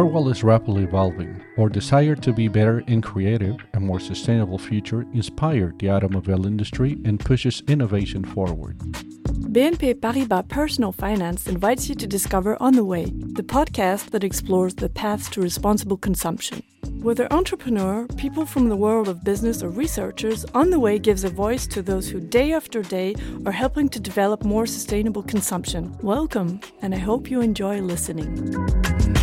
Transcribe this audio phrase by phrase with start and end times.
[0.00, 1.44] Our world is rapidly evolving.
[1.58, 6.96] Our desire to be better and creative, a more sustainable future inspires the automobile industry
[7.04, 8.78] and pushes innovation forward.
[8.78, 14.74] BNP Paribas Personal Finance invites you to discover On the Way, the podcast that explores
[14.74, 16.62] the paths to responsible consumption.
[17.02, 21.28] Whether entrepreneur, people from the world of business, or researchers, On the Way gives a
[21.28, 25.94] voice to those who day after day are helping to develop more sustainable consumption.
[26.00, 29.19] Welcome, and I hope you enjoy listening.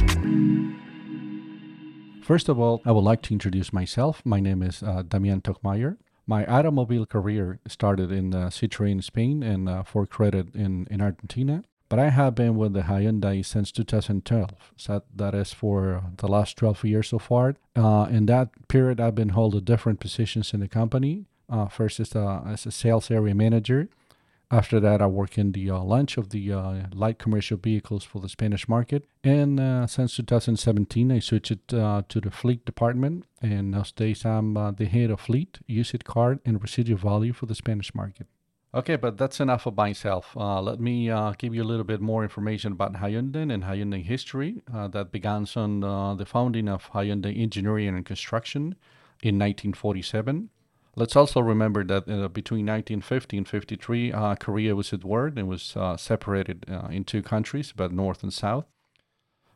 [2.28, 4.22] First of all, I would like to introduce myself.
[4.26, 5.96] My name is uh, Damián Tokmayier.
[6.26, 11.64] My automobile career started in uh, Citroën Spain and uh, Ford Credit in, in Argentina.
[11.88, 14.50] But I have been with the Hyundai since 2012.
[14.76, 17.56] So that is for the last 12 years so far.
[17.78, 21.28] Uh, in that period, I've been holding different positions in the company.
[21.50, 23.88] Uh, first as a, as a sales area manager,
[24.50, 28.22] after that, I work in the uh, launch of the uh, light commercial vehicles for
[28.22, 29.06] the Spanish market.
[29.24, 33.26] And uh, since 2017, I switched uh, to the fleet department.
[33.42, 37.56] And nowadays, I'm uh, the head of fleet, usage card, and residual value for the
[37.56, 38.28] Spanish market.
[38.74, 40.36] Okay, but that's enough of myself.
[40.38, 44.62] Uh, let me give you a little bit more information about Hyundai and Hyundai history
[44.72, 48.76] that began on the founding of Hyundai Engineering and Construction
[49.24, 50.50] in 1947.
[50.98, 55.48] Let's also remember that uh, between 1950 and 53, uh, Korea was at war and
[55.48, 58.66] was uh, separated uh, in two countries, but North and South.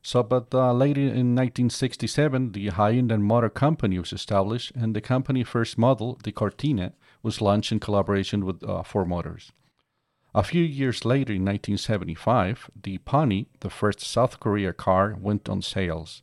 [0.04, 5.44] So, but uh, later in 1967, the Hyundai Motor Company was established, and the company
[5.44, 9.52] first model, the Cortina, was launched in collaboration with uh, Ford Motors.
[10.36, 15.64] A few years later, in 1975, the Pony, the first South Korea car, went on
[15.64, 16.22] sales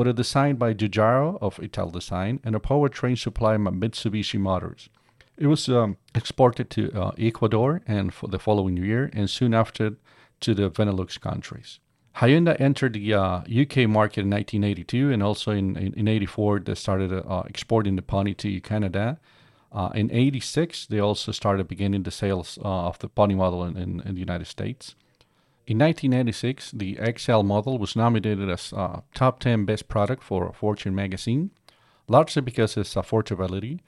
[0.00, 4.88] with a design by Giugiaro of Ital Design and a powertrain supply by Mitsubishi Motors.
[5.36, 9.96] It was um, exported to uh, Ecuador and for the following year, and soon after
[10.40, 11.80] to the Benelux countries.
[12.16, 16.74] Hyundai entered the uh, UK market in 1982, and also in in, in 84 they
[16.74, 19.20] started uh, exporting the Pony to Canada.
[19.70, 23.76] Uh, in 86 they also started beginning the sales uh, of the Pony model in,
[23.76, 24.94] in, in the United States.
[25.70, 30.96] In 1986, the Excel model was nominated as uh, top 10 best product for Fortune
[30.96, 31.52] magazine,
[32.08, 33.78] largely because of its affordability.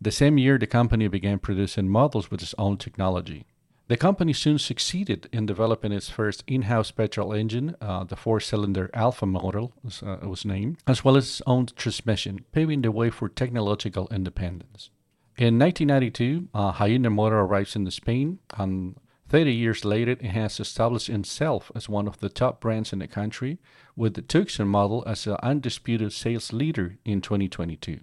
[0.00, 3.44] The same year, the company began producing models with its own technology.
[3.88, 9.26] The company soon succeeded in developing its first in-house petrol engine, uh, the four-cylinder Alpha
[9.26, 13.28] model was, uh, was named, as well as its own transmission, paving the way for
[13.28, 14.90] technological independence.
[15.36, 18.94] In 1992, uh, Hyundai Motor arrives in Spain and
[19.32, 23.08] 30 years later, it has established itself as one of the top brands in the
[23.08, 23.58] country,
[23.96, 28.00] with the Tucson model as the undisputed sales leader in 2022.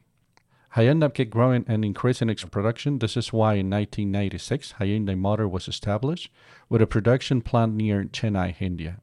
[0.75, 2.97] Hyundai kept growing and increasing its production.
[2.97, 6.31] This is why in 1996, Hyundai Motor was established
[6.67, 8.99] with a production plant near Chennai, India.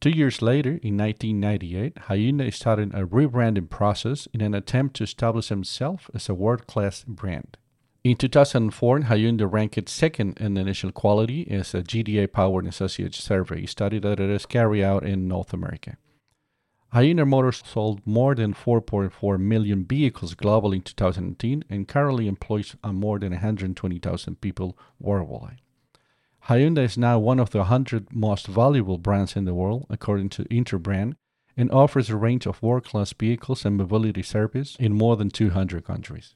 [0.00, 5.52] Two years later, in 1998, Hyundai started a rebranding process in an attempt to establish
[5.52, 7.56] itself as a world-class brand.
[8.04, 12.28] In 2004, Hyundai ranked second in initial quality as a J.D.
[12.28, 15.96] Power and Associates survey study that it is carried out in North America.
[16.94, 23.18] Hyundai Motors sold more than 4.4 million vehicles globally in 2019 and currently employs more
[23.18, 25.60] than 120,000 people worldwide.
[26.48, 30.44] Hyundai is now one of the 100 most valuable brands in the world, according to
[30.44, 31.16] Interbrand,
[31.56, 35.84] and offers a range of world class vehicles and mobility service in more than 200
[35.84, 36.34] countries.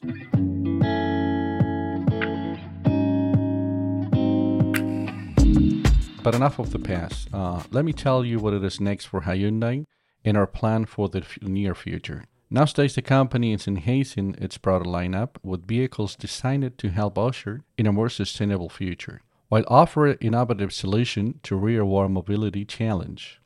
[6.23, 7.29] But enough of the past.
[7.33, 9.87] Uh, let me tell you what it is next for Hyundai
[10.25, 12.23] and our plan for the f- near future.
[12.49, 17.89] Nowadays, the company is enhancing its product lineup with vehicles designed to help usher in
[17.89, 23.41] a more sustainable future, while offering innovative solution to real-world mobility challenge.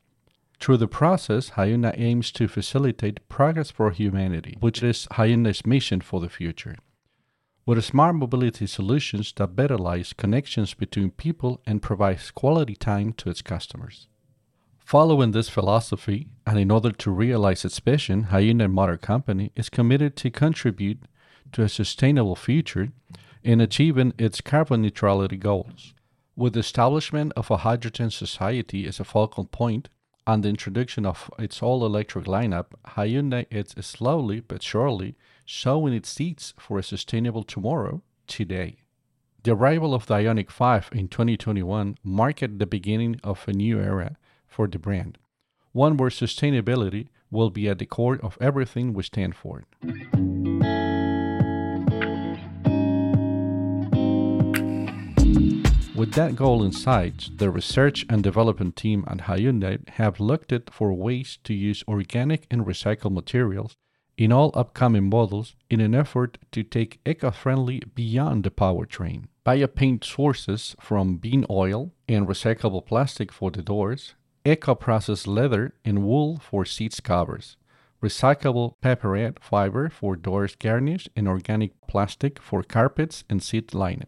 [0.60, 6.20] Through the process, Hyundai aims to facilitate progress for humanity, which is Hyundai's mission for
[6.20, 6.76] the future
[7.66, 13.28] with smart mobility solutions that better lies connections between people and provides quality time to
[13.28, 14.06] its customers.
[14.78, 20.14] Following this philosophy, and in order to realize its vision, Hyundai Motor Company is committed
[20.16, 21.02] to contribute
[21.50, 22.90] to a sustainable future
[23.42, 25.92] in achieving its carbon neutrality goals.
[26.36, 29.88] With the establishment of a hydrogen society as a focal point
[30.24, 35.16] and the introduction of its all-electric lineup, Hyundai is slowly but surely
[35.46, 38.76] sowing its seeds for a sustainable tomorrow today.
[39.44, 44.16] The arrival of the Ioniq 5 in 2021 marked the beginning of a new era
[44.48, 45.18] for the brand,
[45.72, 49.64] one where sustainability will be at the core of everything we stand for.
[55.94, 60.70] With that goal in sight, the research and development team at Hyundai have looked at
[60.70, 63.76] for ways to use organic and recycled materials
[64.16, 69.24] in all upcoming models in an effort to take eco-friendly beyond the powertrain.
[69.44, 74.14] Biopaint sources from bean oil and recyclable plastic for the doors,
[74.44, 77.56] eco-processed leather and wool for seats covers,
[78.02, 84.06] recyclable pepperette fiber for doors garnish, and organic plastic for carpets and seat lining.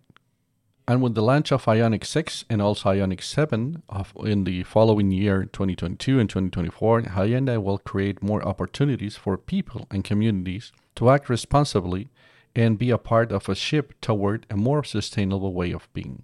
[0.88, 5.10] And with the launch of Ioniq 6 and also Ioniq 7 of, in the following
[5.10, 11.28] year, 2022 and 2024, Hyundai will create more opportunities for people and communities to act
[11.28, 12.08] responsibly
[12.56, 16.22] and be a part of a shift toward a more sustainable way of being.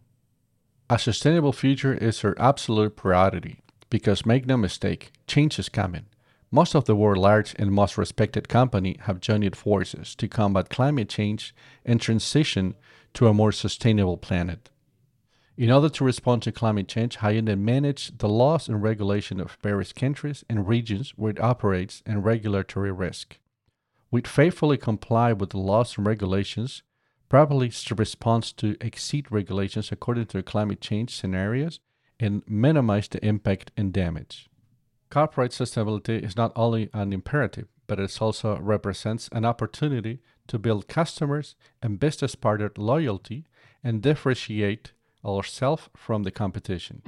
[0.88, 6.06] A sustainable future is our absolute priority because make no mistake, change is coming.
[6.50, 11.10] Most of the world's large and most respected companies have joined forces to combat climate
[11.10, 12.76] change and transition
[13.14, 14.70] to a more sustainable planet.
[15.56, 19.92] In order to respond to climate change, Hyundai managed the laws and regulation of various
[19.92, 23.38] countries and regions where it operates and regulatory risk.
[24.10, 26.82] We faithfully comply with the laws and regulations,
[27.28, 31.78] properly responds to exceed regulations according to climate change scenarios,
[32.18, 34.48] and minimize the impact and damage.
[35.10, 40.88] Corporate sustainability is not only an imperative, but it also represents an opportunity to build
[40.88, 43.46] customers and business partner loyalty
[43.82, 44.92] and differentiate
[45.24, 47.02] ourselves from the competition.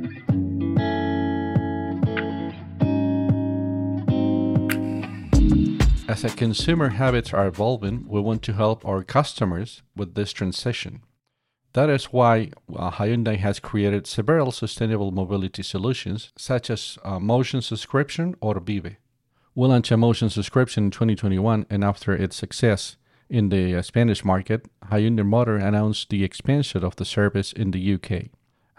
[6.09, 11.03] As a consumer habits are evolving, we want to help our customers with this transition.
[11.73, 17.61] That is why uh, Hyundai has created several sustainable mobility solutions, such as uh, Mocean
[17.63, 18.97] Subscription or Vive.
[19.55, 22.97] We launched a Mocean Subscription in 2021, and after its success,
[23.29, 27.95] in the uh, Spanish market, Hyundai Motor announced the expansion of the service in the
[27.95, 28.31] UK.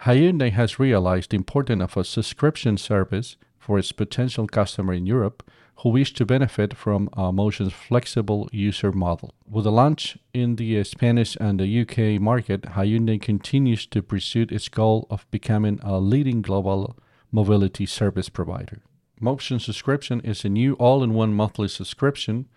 [0.04, 5.44] Hyundai has realized the importance of a subscription service for its potential customer in Europe
[5.82, 9.34] who wish to benefit from Mocean's flexible user model.
[9.48, 14.48] With the launch in the uh, Spanish and the UK market, Hyundai continues to pursue
[14.50, 16.98] its goal of becoming a leading global
[17.32, 18.82] mobility service provider.
[19.20, 22.48] Motion subscription is a new all-in-one monthly subscription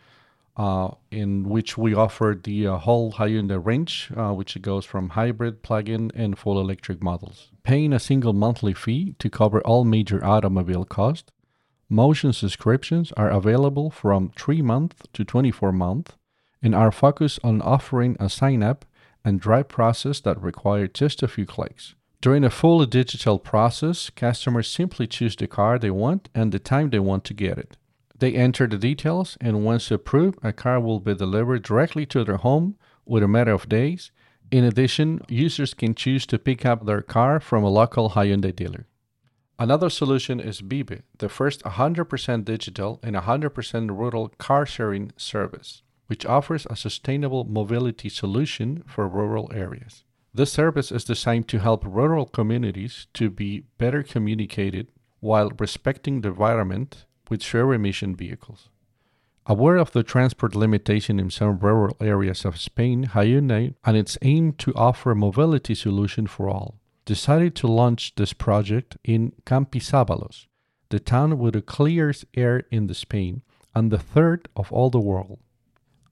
[0.57, 5.63] uh, in which we offer the uh, whole Hyundai range, uh, which goes from hybrid,
[5.63, 7.51] plug-in, and full electric models.
[7.63, 11.31] Paying a single monthly fee to cover all major automobile costs,
[11.91, 16.17] Mocean subscriptions are available from 3 month to 24 month
[16.63, 18.85] and are focused on offering a sign-up
[19.25, 21.95] and drive process that require just a few clicks.
[22.21, 26.91] During a fully digital process, customers simply choose the car they want and the time
[26.91, 27.77] they want to get it.
[28.21, 32.37] They enter the details, and once approved, a car will be delivered directly to their
[32.37, 32.77] home
[33.07, 34.13] within a matter of days.
[34.51, 38.87] In addition, users can choose to pick up their car from a local Hyundai dealer.
[39.59, 46.27] Another solution is Vive, the first 100% digital and 100% rural car sharing service, which
[46.27, 50.05] offers a sustainable mobility solution for rural areas.
[50.35, 54.89] This service is designed to help rural communities to be better communicated
[55.21, 58.69] while respecting the environment with zero emission vehicles.
[59.47, 64.53] Aware of the transport limitation in some rural areas of Spain, Hyundai, and its aim
[64.55, 70.47] to offer a mobility solution for all, decided to launch this project in Campisábalos,
[70.91, 73.43] the town with the clearest air in the Spain
[73.75, 75.39] and the third of all the world.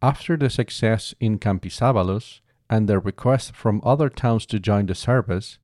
[0.00, 5.58] After the success in Campisábalos and the request from other towns to join the service,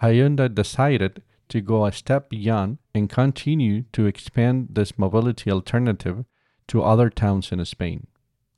[0.00, 6.24] Hyundai decided to go a step beyond and continue to expand this mobility alternative
[6.68, 8.06] to other towns in Spain.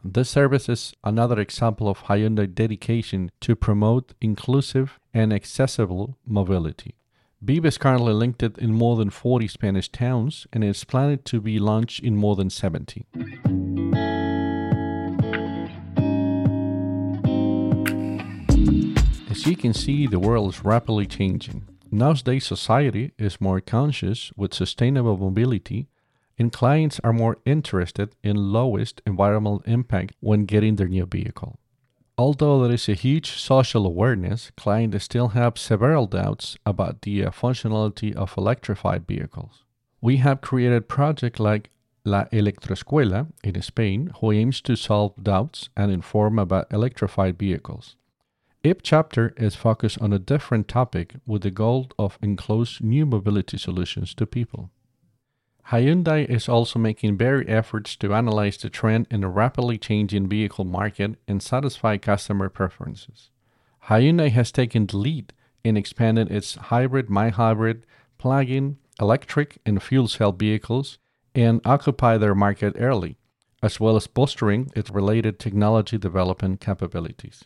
[0.05, 6.95] This service is another example of Hyundai dedication to promote inclusive and accessible mobility.
[7.41, 11.59] Vive is currently linked in more than 40 Spanish towns and is planned to be
[11.59, 13.07] launched in more than 70.
[19.31, 21.72] As you can see, the world is rapidly changing.
[21.95, 25.89] Nowadays, society is more conscious with sustainable mobility,
[26.39, 31.59] and clients are more interested in lowest environmental impact when getting their new vehicle.
[32.17, 38.15] Although there is a huge social awareness, clients still have several doubts about the functionality
[38.15, 39.65] of electrified vehicles.
[40.01, 41.69] We have created projects like
[42.07, 47.97] La Electroescuela in Spain, who aims to solve doubts and inform about electrified vehicles.
[48.65, 53.59] Each chapter is focused on a different topic with the goal of enclose new mobility
[53.59, 54.71] solutions to people.
[55.71, 60.65] Hyundai is also making very efforts to analyze the trend in the rapidly changing vehicle
[60.65, 63.31] market and satisfy customer preferences.
[63.89, 65.33] Hyundai has taken the lead
[65.65, 67.85] in expanding its hybrid, mild hybrid,
[68.19, 70.99] plug-in, electric, and fuel cell vehicles
[71.35, 73.17] and occupy their market early,
[73.61, 77.45] as well as bolstering its related technology development capabilities.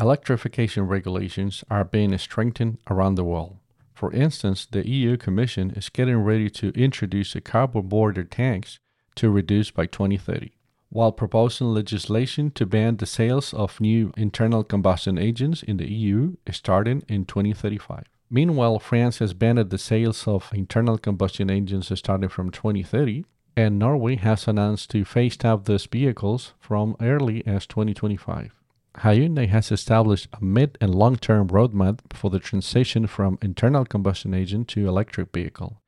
[0.00, 3.56] Electrification regulations are being strengthened around the world.
[3.94, 8.78] For instance, the EU Commission is getting ready to introduce a carbon border tax
[9.16, 10.52] to reduce by 2030,
[10.90, 16.36] while proposing legislation to ban the sales of new internal combustion engines in the EU
[16.52, 18.04] starting in 2035.
[18.30, 23.24] Meanwhile, France has banned the sales of internal combustion engines starting from 2030,
[23.56, 28.57] and Norway has announced to phase out these vehicles from early as 2025.
[29.00, 34.34] Hyundai has established a mid and long term roadmap for the transition from internal combustion
[34.34, 35.80] engine to electric vehicle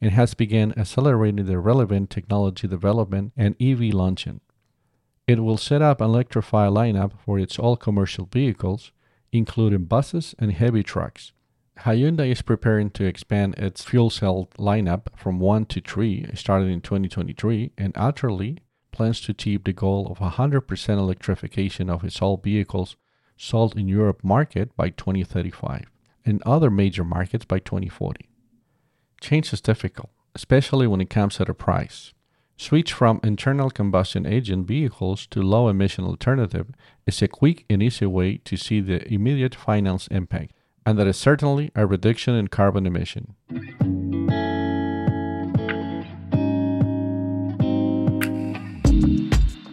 [0.00, 4.40] and has begun accelerating the relevant technology development and EV launching.
[5.26, 8.92] It will set up an electrified lineup for its all commercial vehicles,
[9.32, 11.32] including buses and heavy trucks.
[11.80, 16.80] Hyundai is preparing to expand its fuel cell lineup from 1 to 3 starting in
[16.80, 18.58] 2023 and utterly
[18.98, 22.96] plans to achieve the goal of 100% electrification of its all vehicles
[23.36, 25.84] sold in Europe market by 2035
[26.26, 28.28] and other major markets by 2040.
[29.20, 32.12] Change is difficult, especially when it comes at a price.
[32.56, 36.66] Switch from internal combustion engine vehicles to low emission alternative
[37.06, 40.52] is a quick and easy way to see the immediate finance impact,
[40.84, 43.36] and that is certainly a reduction in carbon emission.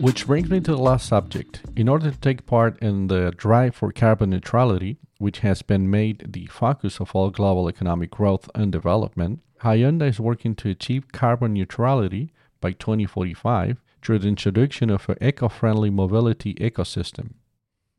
[0.05, 1.63] Which brings me to the last subject.
[1.75, 6.31] In order to take part in the drive for carbon neutrality, which has been made
[6.31, 11.53] the focus of all global economic growth and development, Hyundai is working to achieve carbon
[11.53, 12.31] neutrality
[12.61, 17.31] by 2045 through the introduction of an eco-friendly mobility ecosystem.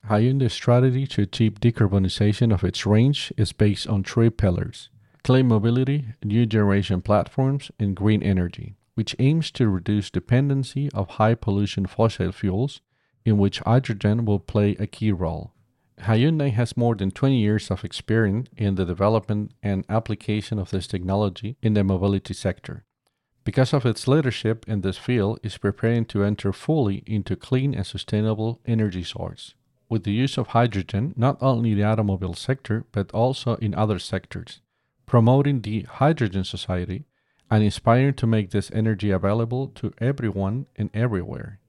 [0.09, 4.91] Hyundai's strategy to achieve decarbonization of its range is based on three pillars:
[5.25, 11.35] clean mobility, new generation platforms, and green energy which aims to reduce dependency of high
[11.35, 12.81] pollution fossil fuels,
[13.25, 15.53] in which hydrogen will play a key role.
[16.01, 20.87] Hyundai has more than 20 years of experience in the development and application of this
[20.87, 22.85] technology in the mobility sector.
[23.45, 27.87] Because of its leadership in this field, is preparing to enter fully into clean and
[27.87, 29.55] sustainable energy source
[29.89, 34.61] with the use of hydrogen not only the automobile sector but also in other sectors,
[35.07, 37.05] promoting the hydrogen society
[37.51, 41.61] and inspiring to make this energy available to everyone and everywhere.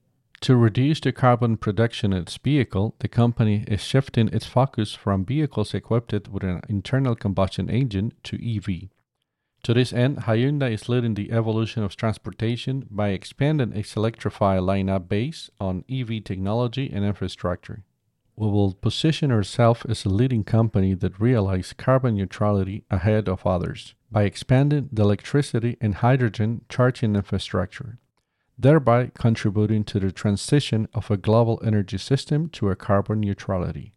[0.41, 5.25] To reduce the carbon production in its vehicle, the company is shifting its focus from
[5.25, 8.89] vehicles equipped with an internal combustion engine to EV.
[9.63, 15.09] To this end, Hyundai is leading the evolution of transportation by expanding its electrified lineup
[15.09, 17.83] based on EV technology and infrastructure.
[18.37, 23.95] We will position ourselves as a leading company that realizes carbon neutrality ahead of others
[24.11, 27.97] by expanding the electricity and hydrogen charging infrastructure,
[28.57, 33.93] thereby contributing to the transition of a global energy system to a carbon neutrality.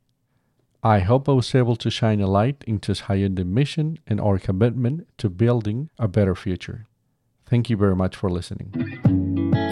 [0.82, 5.06] I hope I was able to shine a light into Hyundai mission and our commitment
[5.18, 6.86] to building a better future.
[7.44, 9.09] Thank you very much for listening.